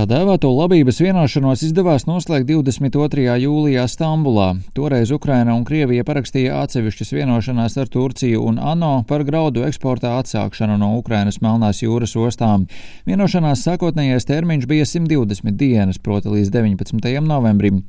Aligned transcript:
Tā 0.00 0.06
dēvēto 0.08 0.48
labības 0.48 0.96
vienošanos 1.02 1.60
izdevās 1.66 2.06
noslēgt 2.08 2.46
22. 2.48 3.34
jūlijā 3.42 3.82
Stambulā. 3.84 4.54
Toreiz 4.72 5.10
Ukraina 5.12 5.52
un 5.52 5.66
Krievija 5.68 6.06
parakstīja 6.08 6.62
atsevišķas 6.62 7.12
vienošanās 7.12 7.76
ar 7.82 7.90
Turciju 7.92 8.40
un 8.48 8.56
ANO 8.56 9.02
par 9.10 9.26
graudu 9.28 9.66
eksporta 9.66 10.14
atsākšanu 10.22 10.78
no 10.80 10.94
Ukrainas 10.96 11.42
Melnās 11.44 11.82
jūras 11.84 12.16
ostām. 12.16 12.64
Vienošanās 13.04 13.66
sākotnējais 13.66 14.24
termiņš 14.30 14.64
bija 14.70 14.86
120 14.88 15.60
dienas, 15.60 16.00
proti 16.00 16.32
līdz 16.32 16.54
19. 16.54 17.20
novembrim. 17.20 17.82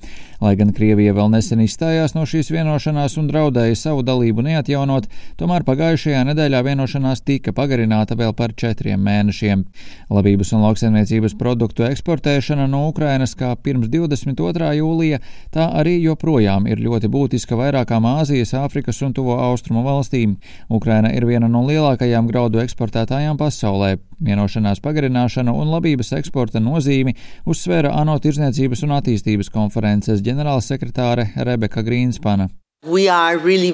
Lai 0.43 0.57
gan 0.59 0.75
Krievija 0.75 1.15
vēl 1.15 1.31
nesen 1.31 1.63
izstājās 1.63 2.11
no 2.17 2.25
šīs 2.27 2.51
vienošanās 2.51 3.15
un 3.21 3.31
draudēja 3.31 3.79
savu 3.85 4.03
dalību 4.03 4.43
neatjaunot, 4.49 5.07
tomēr 5.39 5.63
pagājušajā 5.63 6.25
nedēļā 6.33 6.63
vienošanās 6.67 7.23
tika 7.23 7.55
pagarināta 7.55 8.19
vēl 8.19 8.35
par 8.35 8.51
četriem 8.51 8.99
mēnešiem. 8.99 9.63
Labības 10.11 10.51
un 10.57 10.67
lauksaimniecības 10.67 11.39
produktu 11.39 11.87
eksportēšana 12.01 12.65
no 12.65 12.87
Ukrainas 12.89 13.35
kā 13.37 13.51
pirms 13.61 13.87
22. 13.93 14.71
jūlija, 14.79 15.19
tā 15.53 15.67
arī 15.77 15.99
joprojām 16.01 16.65
ir 16.67 16.81
ļoti 16.81 17.09
būtiska 17.13 17.55
vairākām 17.55 18.07
Āzijas, 18.09 18.55
Āfrikas 18.57 19.01
un 19.05 19.13
Tuvo 19.13 19.37
Austrumu 19.37 19.83
valstīm. 19.85 20.37
Ukraina 20.69 21.11
ir 21.13 21.27
viena 21.29 21.47
no 21.47 21.61
lielākajām 21.67 22.27
graudu 22.27 22.63
eksportētājām 22.63 23.37
pasaulē. 23.37 23.99
Vienošanās 24.21 24.81
pagarināšanu 24.81 25.53
un 25.53 25.69
labības 25.75 26.13
eksporta 26.17 26.59
nozīmi 26.59 27.13
uzsvēra 27.45 27.93
ANO 28.01 28.17
Tirzniecības 28.17 28.83
un 28.87 28.97
attīstības 28.97 29.53
konferences 29.53 30.25
ģenerālsekretāre 30.25 31.31
Rebeka 31.45 31.85
Grīnspana. 31.85 32.49
Really 32.83 33.71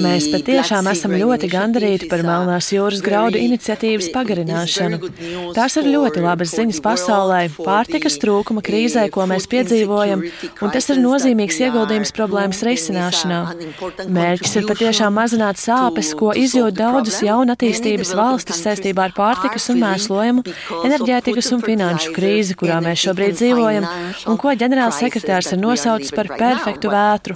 Mēs 0.00 0.26
patiešām 0.32 0.86
esam 0.88 1.12
ļoti 1.12 1.50
gandarīti 1.52 2.06
par 2.08 2.22
Melnās 2.24 2.70
jūras 2.72 3.02
graudu 3.04 3.36
iniciatīvas 3.36 4.08
pagarināšanu. 4.14 5.10
Tās 5.52 5.76
ir 5.76 5.90
ļoti 5.92 6.22
labas 6.24 6.54
ziņas 6.56 6.80
pasaulē, 6.86 7.40
pārtikas 7.58 8.16
trūkuma 8.22 8.62
krīzē, 8.64 9.10
ko 9.12 9.26
mēs 9.28 9.44
piedzīvojam, 9.52 10.24
un 10.64 10.72
tas 10.72 10.88
ir 10.88 11.02
nozīmīgs 11.02 11.60
ieguldījums 11.66 12.14
problēmas 12.16 12.64
risināšanā. 12.64 13.42
Mērķis 14.08 14.56
ir 14.62 14.66
patiešām 14.72 15.12
mazināt 15.20 15.60
sāpes, 15.60 16.14
ko 16.16 16.32
izjūt 16.32 16.80
daudzas 16.80 17.20
jaunatīstības 17.28 18.14
valstis 18.16 18.64
saistībā 18.64 19.10
ar 19.10 19.16
pārtikas 19.20 19.68
un 19.68 19.84
mēslojumu, 19.84 20.48
enerģētikas 20.80 21.52
un 21.52 21.62
finanšu 21.68 22.16
krīzi, 22.16 22.56
kurā 22.56 22.80
mēs 22.88 23.04
šobrīd 23.04 23.36
dzīvojam, 23.36 23.90
un 24.32 24.40
ko 24.40 24.56
ģenerāls 24.64 25.04
sekretārs 25.04 25.52
ir 25.52 25.60
nosaucis 25.60 25.73
nosaucis 25.74 26.14
par 26.14 26.30
perfektu 26.38 26.92
vētru. 26.92 27.34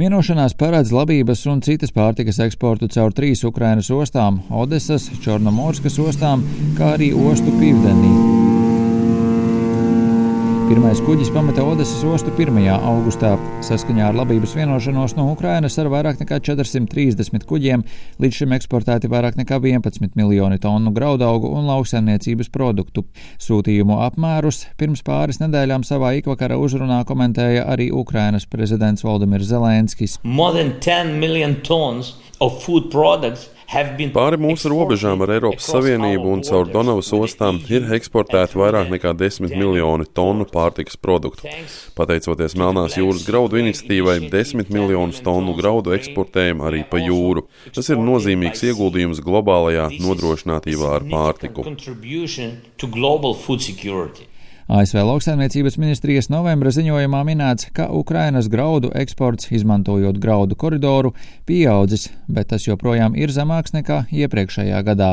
Vienošanās 0.00 0.54
paredz 0.56 0.94
labības 0.96 1.42
un 1.52 1.60
citas 1.60 1.92
pārtikas 1.92 2.40
eksportu 2.40 2.88
caur 2.88 3.12
trīs 3.12 3.44
Ukrainas 3.44 3.90
ostām- 3.92 4.40
Odesas, 4.62 5.10
Čornomorskas 5.20 6.00
ostām, 6.00 6.46
kā 6.78 6.94
arī 6.96 7.12
ostu 7.12 7.52
Pīvdenī. 7.60 8.39
Pirmais 10.70 11.00
kuģis 11.02 11.32
pameta 11.34 11.64
Odesas 11.66 12.04
ostu 12.06 12.30
1. 12.30 12.54
augustā. 12.70 13.32
Saskaņā 13.66 14.04
ar 14.06 14.14
labības 14.14 14.52
vienošanos 14.54 15.16
no 15.16 15.24
Ukrainas 15.32 15.74
ar 15.82 15.88
vairāk 15.90 16.20
nekā 16.22 16.38
430 16.46 17.42
kuģiem 17.50 17.82
līdz 18.22 18.38
šim 18.38 18.54
eksportēti 18.54 19.10
vairāk 19.10 19.34
nekā 19.40 19.58
11 19.58 20.14
miljoni 20.14 20.60
tonu 20.62 20.94
graudaugu 20.94 21.50
un 21.58 21.66
lauksaimniecības 21.72 22.52
produktu. 22.54 23.02
Sūtījumu 23.42 23.98
apmērus 24.06 24.68
pirms 24.78 25.02
pāris 25.02 25.42
nedēļām 25.42 25.82
savā 25.82 26.14
ikvakara 26.20 26.54
uzrunā 26.62 27.02
komentēja 27.02 27.66
arī 27.66 27.90
Ukrainas 27.90 28.46
prezidents 28.46 29.02
Valdemirs 29.02 29.50
Zelenskis. 29.50 30.20
Pāri 33.70 34.38
mūsu 34.42 34.70
robežām 34.72 35.20
ar 35.22 35.30
Eiropas 35.36 35.68
Savienību 35.70 36.32
un 36.32 36.40
caur 36.42 36.66
Donavas 36.66 37.12
ostām 37.14 37.60
ir 37.70 37.84
eksportēti 37.94 38.58
vairāk 38.58 38.88
nekā 38.90 39.12
10 39.14 39.54
miljoni 39.54 40.08
tonu 40.10 40.42
pārtikas 40.50 40.98
produktu. 40.98 41.46
Pateicoties 41.94 42.56
Melnās 42.58 42.96
jūras 42.98 43.22
graudu 43.28 43.60
iniciatīvai, 43.62 44.16
10 44.32 44.72
miljonus 44.74 45.22
tonu 45.22 45.54
graudu 45.54 45.94
eksportējam 45.94 46.64
arī 46.66 46.82
pa 46.90 46.98
jūru. 46.98 47.46
Tas 47.76 47.92
ir 47.94 48.02
nozīmīgs 48.02 48.64
ieguldījums 48.72 49.22
globālajā 49.22 49.86
nodrošinātībā 50.02 50.90
ar 50.96 51.06
pārtiku. 51.14 51.68
ASV 54.70 55.00
lauksaimniecības 55.02 55.74
ministrijas 55.82 56.28
novembra 56.30 56.70
ziņojumā 56.70 57.24
minēts, 57.26 57.66
ka 57.74 57.88
Ukrainas 57.90 58.46
graudu 58.46 58.92
eksports, 58.94 59.48
izmantojot 59.50 60.20
graudu 60.22 60.54
koridoru, 60.54 61.10
pieaudzis, 61.48 62.04
bet 62.30 62.52
tas 62.52 62.68
joprojām 62.68 63.16
ir 63.18 63.32
zemāks 63.34 63.74
nekā 63.74 64.04
iepriekšējā 64.14 64.78
gadā. 64.86 65.08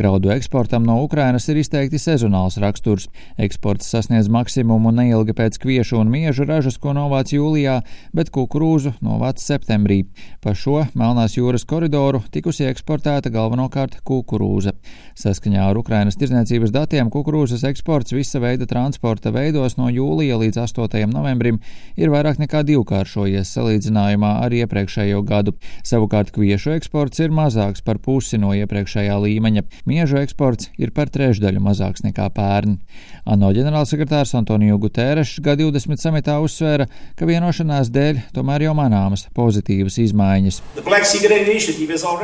Graudu 0.00 0.32
eksportam 0.32 0.86
no 0.88 0.96
Ukrainas 1.04 1.50
ir 1.52 1.60
izteikti 1.60 2.00
sezonāls 2.00 2.56
raksturs. 2.64 3.10
Eksports 3.36 3.90
sasniedz 3.92 4.30
maksimumu 4.32 4.94
neilgi 4.96 5.36
pēc 5.36 5.60
kviešu 5.60 6.00
un 6.00 6.08
miežu 6.08 6.48
ražas, 6.48 6.80
ko 6.80 6.96
novāc 6.96 7.34
jūlijā, 7.36 7.82
bet 8.16 8.32
kukurūzu 8.32 8.94
novāc 9.04 9.44
septembrī. 9.44 10.06
Pa 10.40 10.56
šo 10.56 10.86
Melnās 10.96 11.36
jūras 11.36 11.68
koridoru 11.68 12.22
tikusi 12.32 12.70
eksportēta 12.72 13.28
galvenokārt 13.36 14.00
kukurūza. 14.00 14.72
Saskaņā 15.20 15.68
ar 15.68 15.84
Ukrainas 15.84 16.16
tirdzniecības 16.16 16.72
datiem 16.72 17.12
kukurūzas 17.12 17.68
eksports 17.68 18.16
visa 18.16 18.40
veida 18.40 18.64
transporta 18.64 18.93
transporta 18.94 19.32
veidos 19.34 19.74
no 19.74 19.88
jūlija 19.90 20.36
līdz 20.38 20.60
8. 20.62 21.08
novembrim 21.10 21.58
ir 21.98 22.12
vairāk 22.12 22.38
nekā 22.38 22.62
divkāršojies 22.62 23.50
salīdzinājumā 23.56 24.30
ar 24.44 24.54
iepriekšējo 24.54 25.22
gadu. 25.26 25.54
Savukārt 25.82 26.30
kviešu 26.30 26.76
eksports 26.76 27.18
ir 27.18 27.34
mazāks 27.34 27.82
par 27.82 27.98
pusi 27.98 28.38
no 28.38 28.52
iepriekšējā 28.54 29.16
līmeņa. 29.18 29.64
Miežu 29.90 30.20
eksports 30.22 30.70
ir 30.78 30.92
par 30.94 31.10
trešdaļu 31.10 31.62
mazāks 31.64 32.04
nekā 32.06 32.28
pērn. 32.36 32.78
ANO 33.26 33.50
ģenerālsekretārs 33.56 34.34
Antoniju 34.38 34.78
Gutērešs 34.78 35.40
G20 35.42 35.98
samitā 35.98 36.38
uzsvēra, 36.44 36.86
ka 37.18 37.26
vienošanās 37.26 37.90
dēļ 37.90 38.20
tomēr 38.36 38.68
jau 38.68 38.76
manāmas 38.78 39.26
pozitīvas 39.34 39.98
izmaiņas. 40.04 40.60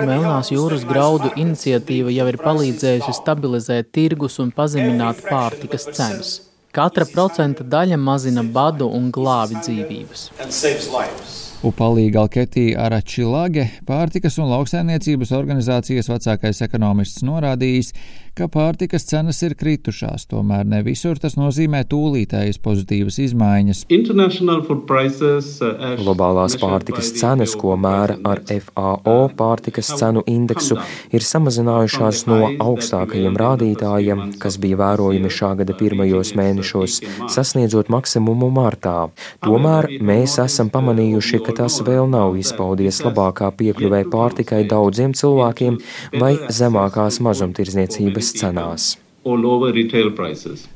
Melnās 0.07 0.53
jūras 0.55 0.87
graudu 0.87 1.33
iniciatīva 1.35 2.15
jau 2.15 2.29
ir 2.31 2.39
palīdzējusi 2.45 3.17
stabilizēt 3.19 3.91
tirgus 3.97 4.39
un 4.39 4.55
pazemināt 4.55 5.25
pārtikas 5.27 5.91
cenas. 5.97 6.39
Katra 6.71 7.03
procenta 7.13 7.65
daļa 7.67 7.97
mazina 7.99 8.45
badu 8.57 8.87
un 8.95 9.09
glābi 9.11 9.59
dzīvības. 9.59 10.29
Upalī 11.60 12.06
Galketī 12.09 12.71
Aračilage, 12.72 13.66
pārtikas 13.84 14.38
un 14.41 14.48
lauksaimniecības 14.48 15.28
organizācijas 15.37 16.09
vecākais 16.09 16.62
ekonomists 16.65 17.21
norādījis, 17.21 17.93
ka 18.41 18.48
pārtikas 18.48 19.04
cenas 19.04 19.43
ir 19.44 19.53
kritušās, 19.59 20.22
tomēr 20.31 20.65
ne 20.65 20.78
visur 20.87 21.19
tas 21.21 21.34
nozīmē 21.37 21.82
tūlītējas 21.91 22.59
pozitīvas 22.65 23.19
izmaiņas. 23.26 23.82
Uh, 23.91 23.97
Globālās 26.00 26.56
pārtikas 26.62 27.10
cenas, 27.19 27.53
ko 27.60 27.77
mēra 27.77 28.16
ar 28.25 28.41
FAO 28.48 29.28
pārtikas 29.37 29.92
cenu 30.00 30.22
indeksu, 30.31 30.78
ir 31.12 31.21
samazinājušās 31.27 32.25
no 32.31 32.38
augstākajiem 32.56 33.37
rādītājiem, 33.42 34.19
kas 34.41 34.56
bija 34.62 34.77
vērojami 34.81 35.31
šā 35.37 35.50
gada 35.60 35.72
pirmajos 35.77 36.32
mēnešos, 36.41 36.92
sasniedzot 37.37 37.92
maksimumu 37.92 38.48
martā. 38.54 39.10
Tomēr 39.44 39.84
mēs 40.00 40.38
esam 40.41 40.72
pamanījuši, 40.72 41.44
ka 41.44 41.50
tas 41.59 41.81
vēl 41.87 42.09
nav 42.11 42.38
izpaudies 42.41 43.03
labākā 43.05 43.50
piekļuvē 43.59 44.05
pārtikai 44.12 44.65
daudziem 44.71 45.15
cilvēkiem 45.16 45.78
vai 46.22 46.34
zemākās 46.49 47.21
mazumtirdzniecības 47.27 48.34
cenās. 48.41 48.91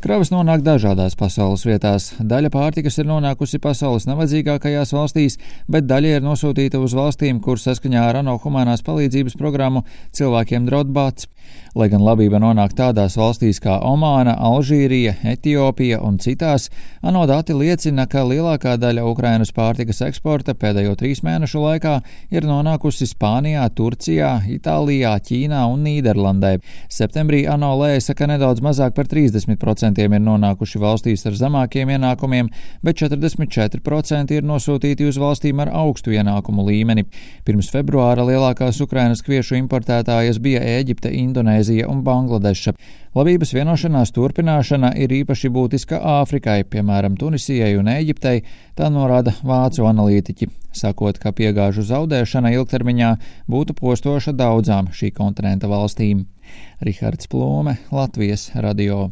Kravas 0.05 0.29
nonāk 0.29 0.61
dažādās 0.61 1.15
pasaules 1.17 1.63
vietās. 1.65 2.11
Daļa 2.21 2.51
pārtikas 2.53 2.99
ir 3.01 3.09
nonākusi 3.09 3.57
pasaules 3.57 4.05
nabadzīgākajās 4.05 4.93
valstīs, 4.93 5.39
bet 5.65 5.89
daļa 5.89 6.19
ir 6.19 6.27
nosūtīta 6.27 6.77
uz 6.77 6.93
valstīm, 6.93 7.41
kur 7.41 7.57
saskaņā 7.57 8.03
ar 8.11 8.21
ANO 8.21 8.37
humanās 8.43 8.85
palīdzības 8.85 9.39
programmu 9.41 9.87
cilvēkiem 10.13 10.69
draud 10.69 10.93
bats. 10.93 11.31
Lai 11.75 11.89
gan 11.91 12.05
labība 12.07 12.39
nonāk 12.39 12.77
tādās 12.79 13.17
valstīs 13.19 13.59
kā 13.63 13.81
Omāna, 13.83 14.37
Alžīrija, 14.39 15.17
Etiopija 15.33 15.99
un 16.07 16.21
citās, 16.23 16.69
ANO 17.03 17.25
dati 17.27 17.57
liecina, 17.57 18.07
ka 18.07 18.23
lielākā 18.29 18.77
daļa 18.79 19.03
Ukrainas 19.11 19.51
pārtikas 19.57 20.05
eksporta 20.07 20.55
pēdējo 20.55 20.95
trīs 21.01 21.25
mēnešu 21.27 21.65
laikā 21.65 21.97
ir 22.31 22.47
nonākusi 22.47 23.09
Spānijā, 23.11 23.67
Turcijā, 23.75 24.37
Itālijā, 24.55 25.17
Ķīnā 25.27 25.65
un 25.73 25.83
Nīderlandē. 25.89 26.55
Septembrī 26.87 27.43
ANO 27.51 27.73
lēsa, 27.83 28.15
ka 28.15 28.31
nedaudz 28.35 28.61
mazāk 28.65 28.95
par 28.99 29.09
30% 29.09 30.03
ir 30.05 30.21
nonākuši 30.21 30.83
valstīs 30.83 31.25
ar 31.27 31.39
zemākiem 31.41 31.95
ienākumiem, 31.97 32.53
bet 32.85 33.01
44% 33.01 34.37
ir 34.37 34.45
nosūtīti 34.45 35.09
uz 35.09 35.19
valstīm 35.23 35.65
ar 35.65 35.73
augstu 35.73 36.13
ienākumu 36.15 36.67
līmeni. 36.69 37.07
Pirms 37.49 37.73
februāra 37.73 38.27
lielākās 38.29 38.83
Ukrainas 38.85 39.25
kviešu 39.25 39.57
importētājas 39.63 40.43
bija 40.45 40.61
Ēģipte. 40.77 41.15
Indonēzija 41.15 41.89
un 41.91 42.03
Bangladeša. 42.05 42.75
Labības 43.15 43.55
vienošanās 43.55 44.13
turpināšana 44.15 44.95
ir 44.99 45.15
īpaši 45.21 45.51
būtiska 45.55 46.01
Āfrikai, 46.19 46.65
piemēram, 46.71 47.19
Tunisijai 47.21 47.77
un 47.79 47.91
Eģiptei, 47.93 48.43
tā 48.75 48.91
norāda 48.91 49.37
vācu 49.47 49.87
analītiķi, 49.87 50.51
sakot, 50.77 51.19
ka 51.23 51.33
piegāžu 51.33 51.85
zaudēšana 51.87 52.55
ilgtermiņā 52.59 53.11
būtu 53.51 53.77
postoša 53.79 54.35
daudzām 54.37 54.93
šī 54.93 55.13
kontinenta 55.17 55.71
valstīm. 55.71 56.27
Rihards 56.85 57.31
Plūme, 57.31 57.79
Latvijas 57.95 58.51
radio. 58.55 59.11